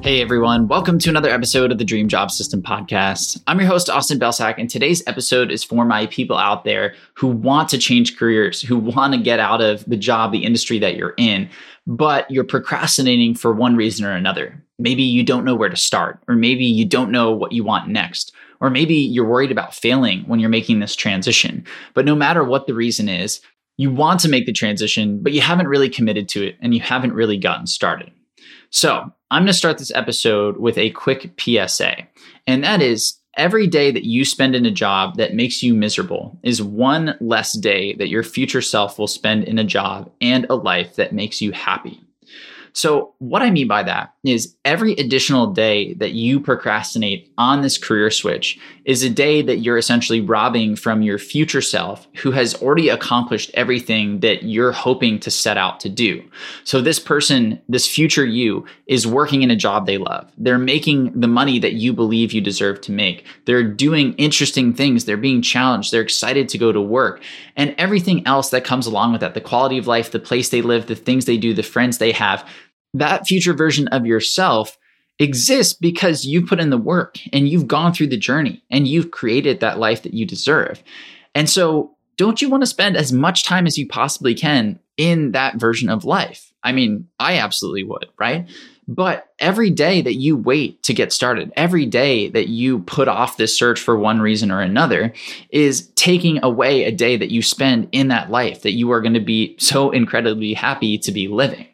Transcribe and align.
Hey 0.00 0.22
everyone, 0.22 0.68
welcome 0.68 1.00
to 1.00 1.10
another 1.10 1.28
episode 1.28 1.72
of 1.72 1.78
the 1.78 1.84
Dream 1.84 2.06
Job 2.06 2.30
System 2.30 2.62
podcast. 2.62 3.42
I'm 3.48 3.58
your 3.58 3.68
host, 3.68 3.90
Austin 3.90 4.20
Belcak, 4.20 4.54
and 4.56 4.70
today's 4.70 5.02
episode 5.08 5.50
is 5.50 5.64
for 5.64 5.84
my 5.84 6.06
people 6.06 6.38
out 6.38 6.64
there 6.64 6.94
who 7.14 7.26
want 7.26 7.68
to 7.70 7.78
change 7.78 8.16
careers, 8.16 8.62
who 8.62 8.78
want 8.78 9.12
to 9.14 9.20
get 9.20 9.40
out 9.40 9.60
of 9.60 9.84
the 9.86 9.96
job, 9.96 10.30
the 10.30 10.44
industry 10.44 10.78
that 10.78 10.94
you're 10.94 11.14
in, 11.18 11.50
but 11.86 12.30
you're 12.30 12.44
procrastinating 12.44 13.34
for 13.34 13.52
one 13.52 13.74
reason 13.74 14.06
or 14.06 14.12
another. 14.12 14.64
Maybe 14.78 15.02
you 15.02 15.24
don't 15.24 15.44
know 15.44 15.56
where 15.56 15.68
to 15.68 15.76
start, 15.76 16.22
or 16.28 16.36
maybe 16.36 16.64
you 16.64 16.84
don't 16.84 17.10
know 17.10 17.32
what 17.32 17.52
you 17.52 17.64
want 17.64 17.88
next, 17.88 18.32
or 18.60 18.70
maybe 18.70 18.94
you're 18.94 19.28
worried 19.28 19.50
about 19.50 19.74
failing 19.74 20.20
when 20.22 20.38
you're 20.38 20.48
making 20.48 20.78
this 20.78 20.94
transition. 20.94 21.64
But 21.94 22.04
no 22.04 22.14
matter 22.14 22.44
what 22.44 22.68
the 22.68 22.74
reason 22.74 23.08
is, 23.08 23.40
you 23.76 23.90
want 23.90 24.20
to 24.20 24.28
make 24.28 24.46
the 24.46 24.52
transition, 24.52 25.22
but 25.22 25.32
you 25.32 25.40
haven't 25.40 25.66
really 25.66 25.90
committed 25.90 26.28
to 26.30 26.46
it 26.46 26.56
and 26.60 26.72
you 26.72 26.80
haven't 26.80 27.14
really 27.14 27.36
gotten 27.36 27.66
started. 27.66 28.12
So, 28.70 29.12
I'm 29.30 29.42
going 29.42 29.48
to 29.48 29.52
start 29.52 29.76
this 29.76 29.92
episode 29.94 30.56
with 30.56 30.78
a 30.78 30.90
quick 30.90 31.38
PSA, 31.38 31.96
and 32.46 32.64
that 32.64 32.80
is 32.80 33.18
every 33.36 33.66
day 33.66 33.90
that 33.90 34.04
you 34.04 34.24
spend 34.24 34.54
in 34.54 34.64
a 34.64 34.70
job 34.70 35.16
that 35.16 35.34
makes 35.34 35.62
you 35.62 35.74
miserable 35.74 36.38
is 36.42 36.62
one 36.62 37.14
less 37.20 37.52
day 37.52 37.94
that 37.96 38.08
your 38.08 38.22
future 38.22 38.62
self 38.62 38.98
will 38.98 39.06
spend 39.06 39.44
in 39.44 39.58
a 39.58 39.64
job 39.64 40.10
and 40.22 40.46
a 40.48 40.54
life 40.54 40.96
that 40.96 41.12
makes 41.12 41.42
you 41.42 41.52
happy. 41.52 42.02
So, 42.78 43.12
what 43.18 43.42
I 43.42 43.50
mean 43.50 43.66
by 43.66 43.82
that 43.82 44.14
is 44.22 44.54
every 44.64 44.92
additional 44.92 45.48
day 45.48 45.94
that 45.94 46.12
you 46.12 46.38
procrastinate 46.38 47.28
on 47.36 47.60
this 47.60 47.76
career 47.76 48.08
switch 48.08 48.56
is 48.84 49.02
a 49.02 49.10
day 49.10 49.42
that 49.42 49.56
you're 49.56 49.78
essentially 49.78 50.20
robbing 50.20 50.76
from 50.76 51.02
your 51.02 51.18
future 51.18 51.60
self 51.60 52.06
who 52.18 52.30
has 52.30 52.54
already 52.62 52.88
accomplished 52.88 53.50
everything 53.54 54.20
that 54.20 54.44
you're 54.44 54.70
hoping 54.70 55.18
to 55.18 55.28
set 55.28 55.56
out 55.56 55.80
to 55.80 55.88
do. 55.88 56.22
So, 56.62 56.80
this 56.80 57.00
person, 57.00 57.60
this 57.68 57.88
future 57.88 58.24
you, 58.24 58.64
is 58.86 59.08
working 59.08 59.42
in 59.42 59.50
a 59.50 59.56
job 59.56 59.86
they 59.86 59.98
love. 59.98 60.30
They're 60.38 60.56
making 60.56 61.18
the 61.18 61.26
money 61.26 61.58
that 61.58 61.72
you 61.72 61.92
believe 61.92 62.32
you 62.32 62.40
deserve 62.40 62.80
to 62.82 62.92
make. 62.92 63.26
They're 63.46 63.64
doing 63.64 64.12
interesting 64.18 64.72
things. 64.72 65.04
They're 65.04 65.16
being 65.16 65.42
challenged. 65.42 65.90
They're 65.92 66.00
excited 66.00 66.48
to 66.50 66.58
go 66.58 66.70
to 66.70 66.80
work 66.80 67.24
and 67.56 67.74
everything 67.76 68.24
else 68.24 68.50
that 68.50 68.64
comes 68.64 68.86
along 68.86 69.10
with 69.10 69.20
that 69.20 69.34
the 69.34 69.40
quality 69.40 69.78
of 69.78 69.88
life, 69.88 70.12
the 70.12 70.20
place 70.20 70.48
they 70.48 70.62
live, 70.62 70.86
the 70.86 70.94
things 70.94 71.24
they 71.24 71.36
do, 71.36 71.52
the 71.52 71.64
friends 71.64 71.98
they 71.98 72.12
have 72.12 72.48
that 72.94 73.26
future 73.26 73.54
version 73.54 73.88
of 73.88 74.06
yourself 74.06 74.78
exists 75.18 75.72
because 75.72 76.24
you 76.24 76.46
put 76.46 76.60
in 76.60 76.70
the 76.70 76.78
work 76.78 77.18
and 77.32 77.48
you've 77.48 77.66
gone 77.66 77.92
through 77.92 78.06
the 78.06 78.16
journey 78.16 78.62
and 78.70 78.86
you've 78.86 79.10
created 79.10 79.60
that 79.60 79.78
life 79.78 80.02
that 80.02 80.14
you 80.14 80.24
deserve. 80.24 80.82
And 81.34 81.48
so, 81.48 81.94
don't 82.16 82.42
you 82.42 82.48
want 82.48 82.62
to 82.62 82.66
spend 82.66 82.96
as 82.96 83.12
much 83.12 83.44
time 83.44 83.64
as 83.64 83.78
you 83.78 83.86
possibly 83.86 84.34
can 84.34 84.80
in 84.96 85.32
that 85.32 85.54
version 85.54 85.88
of 85.88 86.04
life? 86.04 86.52
I 86.64 86.72
mean, 86.72 87.06
I 87.20 87.38
absolutely 87.38 87.84
would, 87.84 88.06
right? 88.18 88.48
But 88.88 89.28
every 89.38 89.70
day 89.70 90.00
that 90.00 90.14
you 90.14 90.36
wait 90.36 90.82
to 90.82 90.94
get 90.94 91.12
started, 91.12 91.52
every 91.56 91.86
day 91.86 92.28
that 92.30 92.48
you 92.48 92.80
put 92.80 93.06
off 93.06 93.36
this 93.36 93.56
search 93.56 93.78
for 93.78 93.96
one 93.96 94.20
reason 94.20 94.50
or 94.50 94.60
another 94.60 95.12
is 95.50 95.88
taking 95.90 96.42
away 96.42 96.84
a 96.84 96.90
day 96.90 97.16
that 97.16 97.30
you 97.30 97.40
spend 97.40 97.88
in 97.92 98.08
that 98.08 98.30
life 98.30 98.62
that 98.62 98.72
you 98.72 98.90
are 98.90 99.00
going 99.00 99.14
to 99.14 99.20
be 99.20 99.54
so 99.58 99.90
incredibly 99.90 100.54
happy 100.54 100.98
to 100.98 101.12
be 101.12 101.28
living. 101.28 101.67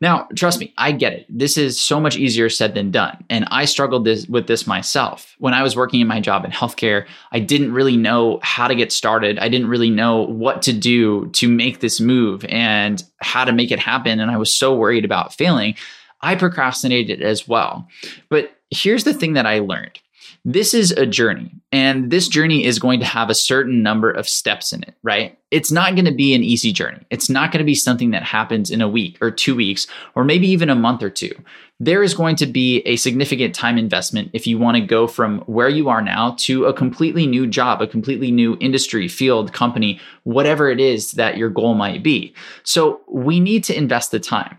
Now, 0.00 0.28
trust 0.34 0.60
me, 0.60 0.72
I 0.78 0.92
get 0.92 1.12
it. 1.12 1.26
This 1.28 1.58
is 1.58 1.78
so 1.78 2.00
much 2.00 2.16
easier 2.16 2.48
said 2.48 2.74
than 2.74 2.90
done. 2.90 3.22
And 3.28 3.46
I 3.50 3.66
struggled 3.66 4.06
this, 4.06 4.26
with 4.26 4.46
this 4.46 4.66
myself. 4.66 5.36
When 5.38 5.52
I 5.52 5.62
was 5.62 5.76
working 5.76 6.00
in 6.00 6.06
my 6.06 6.20
job 6.20 6.44
in 6.44 6.50
healthcare, 6.50 7.06
I 7.32 7.40
didn't 7.40 7.72
really 7.72 7.98
know 7.98 8.40
how 8.42 8.66
to 8.66 8.74
get 8.74 8.92
started. 8.92 9.38
I 9.38 9.50
didn't 9.50 9.68
really 9.68 9.90
know 9.90 10.22
what 10.22 10.62
to 10.62 10.72
do 10.72 11.28
to 11.32 11.48
make 11.48 11.80
this 11.80 12.00
move 12.00 12.46
and 12.46 13.02
how 13.18 13.44
to 13.44 13.52
make 13.52 13.70
it 13.70 13.78
happen. 13.78 14.20
And 14.20 14.30
I 14.30 14.38
was 14.38 14.52
so 14.52 14.74
worried 14.74 15.04
about 15.04 15.34
failing. 15.34 15.74
I 16.22 16.34
procrastinated 16.34 17.20
as 17.20 17.46
well. 17.46 17.86
But 18.30 18.52
here's 18.70 19.04
the 19.04 19.14
thing 19.14 19.34
that 19.34 19.46
I 19.46 19.58
learned 19.58 19.98
this 20.44 20.74
is 20.74 20.90
a 20.92 21.06
journey, 21.06 21.54
and 21.72 22.10
this 22.10 22.28
journey 22.28 22.64
is 22.64 22.78
going 22.78 23.00
to 23.00 23.06
have 23.06 23.30
a 23.30 23.34
certain 23.34 23.82
number 23.82 24.10
of 24.10 24.28
steps 24.28 24.72
in 24.72 24.82
it, 24.82 24.94
right? 25.02 25.38
It's 25.50 25.72
not 25.72 25.94
going 25.94 26.04
to 26.04 26.14
be 26.14 26.34
an 26.34 26.44
easy 26.44 26.72
journey. 26.72 27.00
It's 27.10 27.28
not 27.28 27.52
going 27.52 27.58
to 27.58 27.64
be 27.64 27.74
something 27.74 28.10
that 28.12 28.22
happens 28.22 28.70
in 28.70 28.80
a 28.80 28.88
week 28.88 29.18
or 29.20 29.30
two 29.30 29.54
weeks, 29.54 29.86
or 30.14 30.24
maybe 30.24 30.48
even 30.48 30.70
a 30.70 30.74
month 30.74 31.02
or 31.02 31.10
two. 31.10 31.32
There 31.78 32.02
is 32.02 32.14
going 32.14 32.36
to 32.36 32.46
be 32.46 32.80
a 32.80 32.96
significant 32.96 33.54
time 33.54 33.78
investment 33.78 34.30
if 34.32 34.46
you 34.46 34.58
want 34.58 34.76
to 34.76 34.82
go 34.82 35.06
from 35.06 35.40
where 35.46 35.68
you 35.68 35.88
are 35.88 36.02
now 36.02 36.34
to 36.40 36.66
a 36.66 36.74
completely 36.74 37.26
new 37.26 37.46
job, 37.46 37.80
a 37.80 37.86
completely 37.86 38.30
new 38.30 38.56
industry, 38.60 39.08
field, 39.08 39.52
company, 39.52 39.98
whatever 40.24 40.68
it 40.68 40.78
is 40.78 41.12
that 41.12 41.36
your 41.38 41.48
goal 41.48 41.74
might 41.74 42.02
be. 42.02 42.34
So 42.64 43.00
we 43.08 43.40
need 43.40 43.64
to 43.64 43.76
invest 43.76 44.10
the 44.10 44.20
time. 44.20 44.58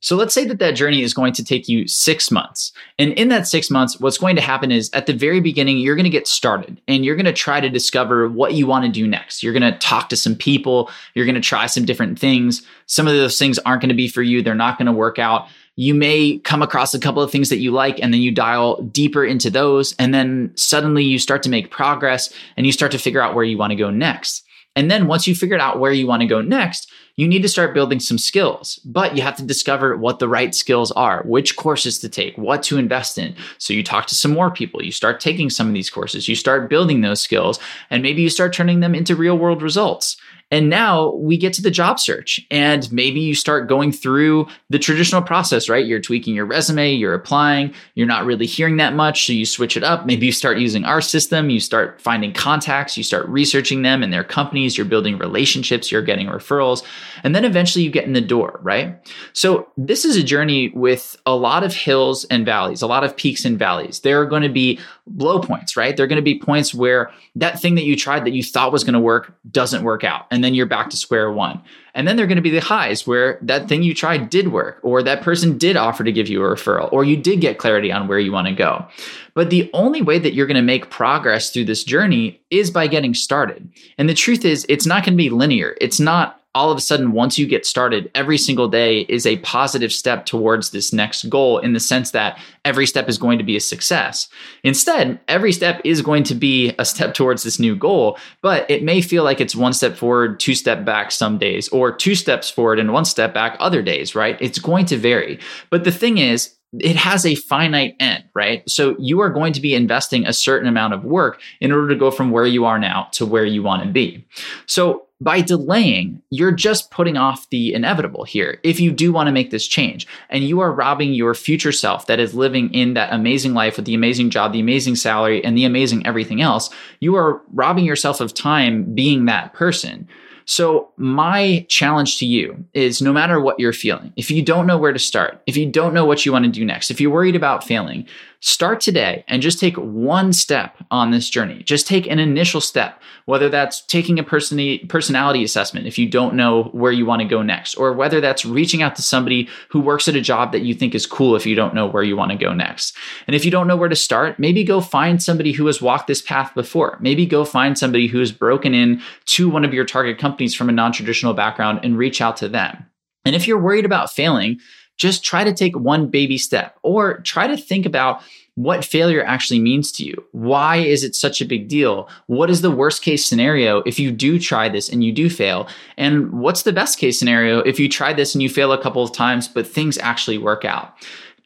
So 0.00 0.14
let's 0.14 0.32
say 0.32 0.44
that 0.44 0.60
that 0.60 0.76
journey 0.76 1.02
is 1.02 1.12
going 1.12 1.32
to 1.34 1.44
take 1.44 1.68
you 1.68 1.88
six 1.88 2.30
months. 2.30 2.72
And 2.98 3.12
in 3.14 3.28
that 3.28 3.48
six 3.48 3.68
months, 3.68 3.98
what's 3.98 4.18
going 4.18 4.36
to 4.36 4.42
happen 4.42 4.70
is 4.70 4.90
at 4.92 5.06
the 5.06 5.12
very 5.12 5.40
beginning, 5.40 5.78
you're 5.78 5.96
going 5.96 6.04
to 6.04 6.10
get 6.10 6.28
started 6.28 6.80
and 6.86 7.04
you're 7.04 7.16
going 7.16 7.26
to 7.26 7.32
try 7.32 7.60
to 7.60 7.68
discover 7.68 8.28
what 8.28 8.54
you 8.54 8.66
want 8.66 8.84
to 8.84 8.90
do 8.90 9.08
next. 9.08 9.42
You're 9.42 9.52
going 9.52 9.72
to 9.72 9.78
talk 9.78 10.08
to 10.10 10.16
some 10.16 10.36
people. 10.36 10.90
You're 11.14 11.24
going 11.24 11.34
to 11.34 11.40
try 11.40 11.66
some 11.66 11.84
different 11.84 12.18
things. 12.18 12.62
Some 12.86 13.08
of 13.08 13.14
those 13.14 13.38
things 13.38 13.58
aren't 13.60 13.82
going 13.82 13.88
to 13.88 13.94
be 13.94 14.08
for 14.08 14.22
you. 14.22 14.40
They're 14.40 14.54
not 14.54 14.78
going 14.78 14.86
to 14.86 14.92
work 14.92 15.18
out. 15.18 15.48
You 15.74 15.94
may 15.94 16.38
come 16.38 16.62
across 16.62 16.94
a 16.94 17.00
couple 17.00 17.22
of 17.22 17.30
things 17.30 17.48
that 17.48 17.58
you 17.58 17.72
like 17.72 18.00
and 18.00 18.12
then 18.12 18.20
you 18.20 18.30
dial 18.30 18.82
deeper 18.82 19.24
into 19.24 19.50
those. 19.50 19.94
And 19.98 20.14
then 20.14 20.52
suddenly 20.54 21.04
you 21.04 21.18
start 21.18 21.42
to 21.44 21.50
make 21.50 21.70
progress 21.70 22.32
and 22.56 22.66
you 22.66 22.72
start 22.72 22.92
to 22.92 22.98
figure 22.98 23.22
out 23.22 23.34
where 23.34 23.44
you 23.44 23.58
want 23.58 23.72
to 23.72 23.76
go 23.76 23.90
next. 23.90 24.44
And 24.76 24.90
then 24.90 25.08
once 25.08 25.26
you 25.26 25.34
figured 25.34 25.60
out 25.60 25.80
where 25.80 25.90
you 25.90 26.06
want 26.06 26.22
to 26.22 26.28
go 26.28 26.40
next, 26.40 26.88
you 27.18 27.26
need 27.26 27.42
to 27.42 27.48
start 27.48 27.74
building 27.74 27.98
some 27.98 28.16
skills, 28.16 28.78
but 28.84 29.16
you 29.16 29.22
have 29.22 29.34
to 29.34 29.42
discover 29.42 29.96
what 29.96 30.20
the 30.20 30.28
right 30.28 30.54
skills 30.54 30.92
are, 30.92 31.24
which 31.24 31.56
courses 31.56 31.98
to 31.98 32.08
take, 32.08 32.38
what 32.38 32.62
to 32.62 32.78
invest 32.78 33.18
in. 33.18 33.34
So 33.58 33.72
you 33.74 33.82
talk 33.82 34.06
to 34.06 34.14
some 34.14 34.32
more 34.32 34.52
people, 34.52 34.84
you 34.84 34.92
start 34.92 35.18
taking 35.18 35.50
some 35.50 35.66
of 35.66 35.74
these 35.74 35.90
courses, 35.90 36.28
you 36.28 36.36
start 36.36 36.70
building 36.70 37.00
those 37.00 37.20
skills, 37.20 37.58
and 37.90 38.04
maybe 38.04 38.22
you 38.22 38.30
start 38.30 38.52
turning 38.52 38.78
them 38.78 38.94
into 38.94 39.16
real 39.16 39.36
world 39.36 39.62
results. 39.62 40.16
And 40.50 40.70
now 40.70 41.12
we 41.12 41.36
get 41.36 41.52
to 41.54 41.62
the 41.62 41.70
job 41.70 42.00
search, 42.00 42.40
and 42.50 42.90
maybe 42.90 43.20
you 43.20 43.34
start 43.34 43.68
going 43.68 43.92
through 43.92 44.46
the 44.70 44.78
traditional 44.78 45.20
process, 45.20 45.68
right? 45.68 45.84
You're 45.84 46.00
tweaking 46.00 46.34
your 46.34 46.46
resume, 46.46 46.94
you're 46.94 47.12
applying, 47.12 47.74
you're 47.94 48.06
not 48.06 48.24
really 48.24 48.46
hearing 48.46 48.78
that 48.78 48.94
much. 48.94 49.26
So 49.26 49.34
you 49.34 49.44
switch 49.44 49.76
it 49.76 49.84
up. 49.84 50.06
Maybe 50.06 50.24
you 50.24 50.32
start 50.32 50.58
using 50.58 50.84
our 50.84 51.02
system, 51.02 51.50
you 51.50 51.60
start 51.60 52.00
finding 52.00 52.32
contacts, 52.32 52.96
you 52.96 53.02
start 53.02 53.28
researching 53.28 53.82
them 53.82 54.02
and 54.02 54.12
their 54.12 54.24
companies, 54.24 54.78
you're 54.78 54.86
building 54.86 55.18
relationships, 55.18 55.92
you're 55.92 56.02
getting 56.02 56.28
referrals, 56.28 56.82
and 57.22 57.34
then 57.34 57.44
eventually 57.44 57.84
you 57.84 57.90
get 57.90 58.04
in 58.04 58.14
the 58.14 58.20
door, 58.20 58.58
right? 58.62 58.98
So 59.34 59.68
this 59.76 60.04
is 60.04 60.16
a 60.16 60.22
journey 60.22 60.70
with 60.74 61.16
a 61.26 61.36
lot 61.36 61.62
of 61.62 61.74
hills 61.74 62.24
and 62.24 62.46
valleys, 62.46 62.80
a 62.80 62.86
lot 62.86 63.04
of 63.04 63.16
peaks 63.16 63.44
and 63.44 63.58
valleys. 63.58 64.00
There 64.00 64.20
are 64.20 64.26
going 64.26 64.42
to 64.42 64.48
be 64.48 64.78
low 65.16 65.40
points, 65.40 65.76
right? 65.76 65.96
They're 65.96 66.06
going 66.06 66.16
to 66.16 66.22
be 66.22 66.38
points 66.38 66.74
where 66.74 67.10
that 67.36 67.60
thing 67.60 67.74
that 67.76 67.84
you 67.84 67.96
tried 67.96 68.24
that 68.24 68.32
you 68.32 68.42
thought 68.42 68.72
was 68.72 68.84
going 68.84 68.94
to 68.94 69.00
work 69.00 69.34
doesn't 69.50 69.82
work 69.82 70.04
out. 70.04 70.26
And 70.30 70.42
then 70.42 70.54
you're 70.54 70.66
back 70.66 70.90
to 70.90 70.96
square 70.96 71.30
one. 71.32 71.62
And 71.94 72.06
then 72.06 72.16
they're 72.16 72.26
going 72.26 72.36
to 72.36 72.42
be 72.42 72.50
the 72.50 72.60
highs 72.60 73.06
where 73.06 73.38
that 73.42 73.68
thing 73.68 73.82
you 73.82 73.94
tried 73.94 74.30
did 74.30 74.52
work, 74.52 74.78
or 74.82 75.02
that 75.02 75.22
person 75.22 75.58
did 75.58 75.76
offer 75.76 76.04
to 76.04 76.12
give 76.12 76.28
you 76.28 76.44
a 76.44 76.48
referral, 76.48 76.92
or 76.92 77.04
you 77.04 77.16
did 77.16 77.40
get 77.40 77.58
clarity 77.58 77.90
on 77.90 78.06
where 78.06 78.20
you 78.20 78.30
want 78.30 78.46
to 78.46 78.54
go. 78.54 78.86
But 79.34 79.50
the 79.50 79.68
only 79.72 80.02
way 80.02 80.18
that 80.18 80.34
you're 80.34 80.46
going 80.46 80.56
to 80.56 80.62
make 80.62 80.90
progress 80.90 81.50
through 81.50 81.64
this 81.64 81.82
journey 81.82 82.40
is 82.50 82.70
by 82.70 82.86
getting 82.86 83.14
started. 83.14 83.68
And 83.96 84.08
the 84.08 84.14
truth 84.14 84.44
is, 84.44 84.64
it's 84.68 84.86
not 84.86 85.04
going 85.04 85.14
to 85.14 85.22
be 85.22 85.30
linear. 85.30 85.76
It's 85.80 85.98
not 85.98 86.37
all 86.58 86.72
of 86.72 86.76
a 86.76 86.80
sudden, 86.80 87.12
once 87.12 87.38
you 87.38 87.46
get 87.46 87.64
started, 87.64 88.10
every 88.16 88.36
single 88.36 88.66
day 88.66 89.02
is 89.02 89.24
a 89.24 89.36
positive 89.38 89.92
step 89.92 90.26
towards 90.26 90.70
this 90.70 90.92
next 90.92 91.28
goal 91.28 91.58
in 91.58 91.72
the 91.72 91.78
sense 91.78 92.10
that 92.10 92.36
every 92.64 92.84
step 92.84 93.08
is 93.08 93.16
going 93.16 93.38
to 93.38 93.44
be 93.44 93.54
a 93.54 93.60
success. 93.60 94.28
Instead, 94.64 95.20
every 95.28 95.52
step 95.52 95.80
is 95.84 96.02
going 96.02 96.24
to 96.24 96.34
be 96.34 96.74
a 96.80 96.84
step 96.84 97.14
towards 97.14 97.44
this 97.44 97.60
new 97.60 97.76
goal, 97.76 98.18
but 98.42 98.68
it 98.68 98.82
may 98.82 99.00
feel 99.00 99.22
like 99.22 99.40
it's 99.40 99.54
one 99.54 99.72
step 99.72 99.94
forward, 99.94 100.40
two 100.40 100.56
step 100.56 100.84
back 100.84 101.12
some 101.12 101.38
days, 101.38 101.68
or 101.68 101.92
two 101.92 102.16
steps 102.16 102.50
forward 102.50 102.80
and 102.80 102.92
one 102.92 103.04
step 103.04 103.32
back 103.32 103.56
other 103.60 103.80
days, 103.80 104.16
right? 104.16 104.36
It's 104.40 104.58
going 104.58 104.86
to 104.86 104.96
vary. 104.96 105.38
But 105.70 105.84
the 105.84 105.92
thing 105.92 106.18
is, 106.18 106.56
it 106.80 106.96
has 106.96 107.24
a 107.24 107.36
finite 107.36 107.94
end, 108.00 108.24
right? 108.34 108.68
So 108.68 108.96
you 108.98 109.20
are 109.20 109.30
going 109.30 109.52
to 109.52 109.60
be 109.60 109.74
investing 109.74 110.26
a 110.26 110.32
certain 110.32 110.68
amount 110.68 110.92
of 110.92 111.04
work 111.04 111.40
in 111.60 111.70
order 111.70 111.88
to 111.88 111.94
go 111.94 112.10
from 112.10 112.32
where 112.32 112.46
you 112.46 112.64
are 112.64 112.80
now 112.80 113.08
to 113.12 113.24
where 113.24 113.44
you 113.44 113.62
want 113.62 113.84
to 113.84 113.88
be. 113.88 114.26
So 114.66 115.07
by 115.20 115.40
delaying, 115.40 116.22
you're 116.30 116.52
just 116.52 116.90
putting 116.90 117.16
off 117.16 117.50
the 117.50 117.74
inevitable 117.74 118.24
here. 118.24 118.60
If 118.62 118.78
you 118.78 118.92
do 118.92 119.12
want 119.12 119.26
to 119.26 119.32
make 119.32 119.50
this 119.50 119.66
change 119.66 120.06
and 120.30 120.44
you 120.44 120.60
are 120.60 120.72
robbing 120.72 121.12
your 121.12 121.34
future 121.34 121.72
self 121.72 122.06
that 122.06 122.20
is 122.20 122.34
living 122.34 122.72
in 122.72 122.94
that 122.94 123.12
amazing 123.12 123.52
life 123.52 123.76
with 123.76 123.86
the 123.86 123.94
amazing 123.94 124.30
job, 124.30 124.52
the 124.52 124.60
amazing 124.60 124.94
salary, 124.94 125.44
and 125.44 125.56
the 125.56 125.64
amazing 125.64 126.06
everything 126.06 126.40
else, 126.40 126.70
you 127.00 127.16
are 127.16 127.42
robbing 127.52 127.84
yourself 127.84 128.20
of 128.20 128.32
time 128.32 128.94
being 128.94 129.24
that 129.24 129.52
person. 129.54 130.08
So, 130.44 130.88
my 130.96 131.66
challenge 131.68 132.16
to 132.18 132.26
you 132.26 132.64
is 132.72 133.02
no 133.02 133.12
matter 133.12 133.38
what 133.38 133.60
you're 133.60 133.74
feeling, 133.74 134.14
if 134.16 134.30
you 134.30 134.40
don't 134.40 134.66
know 134.66 134.78
where 134.78 134.94
to 134.94 134.98
start, 134.98 135.42
if 135.46 135.58
you 135.58 135.70
don't 135.70 135.92
know 135.92 136.06
what 136.06 136.24
you 136.24 136.32
want 136.32 136.46
to 136.46 136.50
do 136.50 136.64
next, 136.64 136.90
if 136.90 137.02
you're 137.02 137.10
worried 137.10 137.36
about 137.36 137.64
failing, 137.64 138.06
start 138.40 138.80
today 138.80 139.24
and 139.26 139.42
just 139.42 139.58
take 139.58 139.76
one 139.76 140.32
step 140.32 140.76
on 140.90 141.10
this 141.10 141.28
journey. 141.28 141.62
Just 141.64 141.88
take 141.88 142.06
an 142.06 142.20
initial 142.20 142.60
step, 142.60 143.02
whether 143.24 143.48
that's 143.48 143.80
taking 143.82 144.18
a 144.18 144.22
personality 144.22 145.42
assessment 145.42 145.86
if 145.86 145.98
you 145.98 146.08
don't 146.08 146.34
know 146.34 146.64
where 146.64 146.92
you 146.92 147.04
want 147.04 147.20
to 147.20 147.26
go 147.26 147.42
next, 147.42 147.74
or 147.74 147.92
whether 147.92 148.20
that's 148.20 148.44
reaching 148.44 148.80
out 148.80 148.94
to 148.96 149.02
somebody 149.02 149.48
who 149.70 149.80
works 149.80 150.06
at 150.06 150.14
a 150.14 150.20
job 150.20 150.52
that 150.52 150.62
you 150.62 150.72
think 150.72 150.94
is 150.94 151.06
cool 151.06 151.34
if 151.34 151.46
you 151.46 151.56
don't 151.56 151.74
know 151.74 151.86
where 151.86 152.04
you 152.04 152.16
want 152.16 152.30
to 152.30 152.38
go 152.38 152.52
next. 152.52 152.96
And 153.26 153.34
if 153.34 153.44
you 153.44 153.50
don't 153.50 153.66
know 153.66 153.76
where 153.76 153.88
to 153.88 153.96
start, 153.96 154.38
maybe 154.38 154.62
go 154.62 154.80
find 154.80 155.20
somebody 155.22 155.52
who 155.52 155.66
has 155.66 155.82
walked 155.82 156.06
this 156.06 156.22
path 156.22 156.54
before. 156.54 156.96
Maybe 157.00 157.26
go 157.26 157.44
find 157.44 157.76
somebody 157.76 158.06
who 158.06 158.20
has 158.20 158.30
broken 158.30 158.72
in 158.72 159.02
to 159.26 159.48
one 159.48 159.64
of 159.64 159.74
your 159.74 159.84
target 159.84 160.18
companies 160.18 160.54
from 160.54 160.68
a 160.68 160.72
non 160.72 160.92
traditional 160.92 161.34
background 161.34 161.80
and 161.82 161.98
reach 161.98 162.20
out 162.20 162.36
to 162.38 162.48
them. 162.48 162.86
And 163.24 163.34
if 163.34 163.46
you're 163.46 163.60
worried 163.60 163.84
about 163.84 164.12
failing, 164.12 164.60
just 164.98 165.24
try 165.24 165.44
to 165.44 165.54
take 165.54 165.76
one 165.78 166.08
baby 166.08 166.36
step 166.36 166.76
or 166.82 167.18
try 167.20 167.46
to 167.46 167.56
think 167.56 167.86
about 167.86 168.22
what 168.56 168.84
failure 168.84 169.24
actually 169.24 169.60
means 169.60 169.92
to 169.92 170.04
you. 170.04 170.24
Why 170.32 170.78
is 170.78 171.04
it 171.04 171.14
such 171.14 171.40
a 171.40 171.44
big 171.44 171.68
deal? 171.68 172.08
What 172.26 172.50
is 172.50 172.60
the 172.60 172.72
worst 172.72 173.02
case 173.02 173.24
scenario 173.24 173.78
if 173.86 174.00
you 174.00 174.10
do 174.10 174.36
try 174.40 174.68
this 174.68 174.88
and 174.88 175.04
you 175.04 175.12
do 175.12 175.30
fail? 175.30 175.68
And 175.96 176.32
what's 176.32 176.62
the 176.62 176.72
best 176.72 176.98
case 176.98 177.16
scenario 177.16 177.60
if 177.60 177.78
you 177.78 177.88
try 177.88 178.12
this 178.12 178.34
and 178.34 178.42
you 178.42 178.48
fail 178.48 178.72
a 178.72 178.82
couple 178.82 179.04
of 179.04 179.12
times, 179.12 179.46
but 179.46 179.64
things 179.64 179.96
actually 179.98 180.38
work 180.38 180.64
out? 180.64 180.92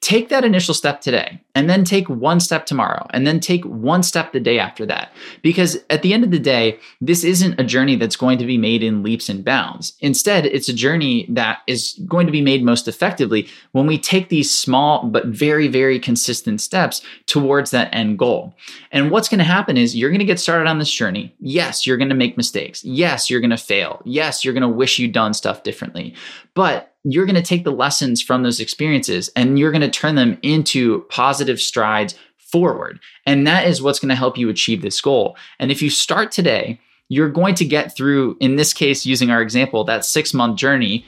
Take 0.03 0.31
that 0.31 0.45
initial 0.45 0.75
step 0.75 1.01
today 1.01 1.41
and 1.55 1.71
then 1.71 1.85
take 1.85 2.09
one 2.09 2.41
step 2.41 2.67
tomorrow 2.67 3.07
and 3.11 3.25
then 3.25 3.39
take 3.39 3.65
one 3.65 4.03
step 4.03 4.33
the 4.33 4.41
day 4.41 4.59
after 4.59 4.85
that. 4.85 5.13
Because 5.43 5.79
at 5.91 6.03
the 6.03 6.13
end 6.13 6.25
of 6.25 6.33
the 6.33 6.41
day, 6.41 6.81
this 7.01 7.23
isn't 7.23 7.61
a 7.61 7.65
journey 7.65 7.95
that's 7.95 8.17
going 8.17 8.37
to 8.39 8.45
be 8.45 8.59
made 8.59 8.83
in 8.83 9.05
leaps 9.05 9.29
and 9.29 9.45
bounds. 9.45 9.93
Instead, 10.01 10.45
it's 10.45 10.69
a 10.69 10.73
journey 10.73 11.25
that 11.29 11.61
is 11.69 12.01
going 12.09 12.27
to 12.27 12.33
be 12.33 12.41
made 12.41 12.65
most 12.65 12.89
effectively 12.89 13.49
when 13.71 13.87
we 13.87 13.97
take 13.97 14.29
these 14.29 14.53
small 14.53 15.05
but 15.07 15.27
very, 15.27 15.69
very 15.69 16.01
consistent 16.01 16.61
steps 16.61 17.01
towards 17.27 17.71
that 17.71 17.89
end 17.95 18.19
goal. 18.19 18.57
And 18.91 19.13
what's 19.13 19.29
going 19.29 19.39
to 19.39 19.45
happen 19.45 19.77
is 19.77 19.95
you're 19.95 20.11
going 20.11 20.19
to 20.19 20.25
get 20.25 20.41
started 20.41 20.69
on 20.69 20.81
this 20.81 20.93
journey. 20.93 21.33
Yes, 21.39 21.87
you're 21.87 21.97
going 21.97 22.09
to 22.09 22.17
make 22.17 22.37
mistakes. 22.37 22.85
Yes, 22.85 23.31
you're 23.31 23.41
going 23.41 23.51
to 23.51 23.57
fail. 23.57 24.03
Yes, 24.05 24.45
you're 24.45 24.55
going 24.55 24.63
to 24.63 24.69
wish 24.69 24.99
you'd 24.99 25.13
done 25.13 25.33
stuff 25.33 25.63
differently. 25.63 26.17
But 26.55 26.92
you're 27.05 27.27
going 27.27 27.37
to 27.37 27.43
take 27.43 27.65
the 27.65 27.73
lessons 27.73 28.23
from 28.23 28.43
those 28.43 28.61
experiences 28.61 29.31
and 29.35 29.59
you're 29.59 29.73
going 29.73 29.83
to 29.83 29.91
turn 29.91 30.15
them 30.15 30.39
into 30.43 31.03
positive 31.09 31.61
strides 31.61 32.15
forward. 32.39 33.01
And 33.27 33.47
that 33.47 33.67
is 33.67 33.83
what's 33.83 33.99
going 33.99 34.11
to 34.11 34.15
help 34.15 34.39
you 34.39 34.49
achieve 34.49 34.83
this 34.83 35.01
goal. 35.01 35.37
And 35.59 35.73
if 35.73 35.83
you 35.83 35.91
start 35.91 36.31
today, 36.31 36.81
you're 37.09 37.31
going 37.31 37.55
to 37.57 37.65
get 37.65 37.97
through, 37.97 38.37
in 38.41 38.57
this 38.57 38.73
case, 38.73 39.05
using 39.05 39.31
our 39.31 39.43
example, 39.43 39.85
that 39.85 40.05
six 40.05 40.33
month 40.33 40.57
journey 40.57 41.05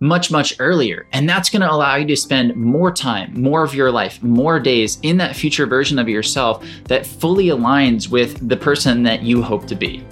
much, 0.00 0.30
much 0.30 0.54
earlier. 0.58 1.06
And 1.12 1.28
that's 1.28 1.50
going 1.50 1.60
to 1.60 1.70
allow 1.70 1.96
you 1.96 2.06
to 2.06 2.16
spend 2.16 2.56
more 2.56 2.90
time, 2.90 3.40
more 3.40 3.62
of 3.62 3.74
your 3.74 3.92
life, 3.92 4.22
more 4.22 4.58
days 4.58 4.98
in 5.02 5.18
that 5.18 5.36
future 5.36 5.66
version 5.66 5.98
of 5.98 6.08
yourself 6.08 6.66
that 6.84 7.06
fully 7.06 7.46
aligns 7.46 8.08
with 8.08 8.48
the 8.48 8.56
person 8.56 9.02
that 9.04 9.22
you 9.22 9.42
hope 9.42 9.66
to 9.66 9.74
be. 9.74 10.04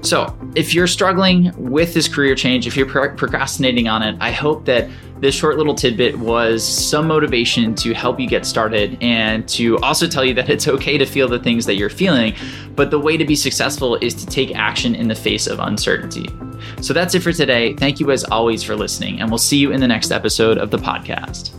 So, 0.00 0.36
if 0.54 0.74
you're 0.74 0.86
struggling 0.86 1.52
with 1.56 1.94
this 1.94 2.08
career 2.08 2.34
change, 2.34 2.66
if 2.66 2.76
you're 2.76 2.86
procrastinating 2.86 3.88
on 3.88 4.02
it, 4.02 4.16
I 4.20 4.30
hope 4.30 4.64
that 4.66 4.88
this 5.22 5.36
short 5.36 5.56
little 5.56 5.74
tidbit 5.74 6.18
was 6.18 6.66
some 6.66 7.06
motivation 7.06 7.76
to 7.76 7.94
help 7.94 8.18
you 8.18 8.26
get 8.26 8.44
started 8.44 8.98
and 9.00 9.48
to 9.48 9.78
also 9.78 10.08
tell 10.08 10.24
you 10.24 10.34
that 10.34 10.50
it's 10.50 10.66
okay 10.66 10.98
to 10.98 11.06
feel 11.06 11.28
the 11.28 11.38
things 11.38 11.64
that 11.66 11.76
you're 11.76 11.88
feeling, 11.88 12.34
but 12.74 12.90
the 12.90 12.98
way 12.98 13.16
to 13.16 13.24
be 13.24 13.36
successful 13.36 13.94
is 14.02 14.14
to 14.14 14.26
take 14.26 14.56
action 14.56 14.96
in 14.96 15.06
the 15.06 15.14
face 15.14 15.46
of 15.46 15.60
uncertainty. 15.60 16.26
So 16.80 16.92
that's 16.92 17.14
it 17.14 17.20
for 17.22 17.32
today. 17.32 17.74
Thank 17.74 18.00
you 18.00 18.10
as 18.10 18.24
always 18.24 18.62
for 18.62 18.76
listening, 18.76 19.20
and 19.20 19.30
we'll 19.30 19.38
see 19.38 19.58
you 19.58 19.72
in 19.72 19.80
the 19.80 19.88
next 19.88 20.10
episode 20.10 20.58
of 20.58 20.70
the 20.70 20.78
podcast. 20.78 21.52